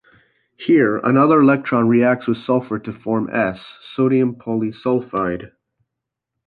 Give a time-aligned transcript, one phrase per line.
[0.57, 3.63] Here, another electron reacts with sulfur to form S,
[3.95, 5.51] sodium polysulfide.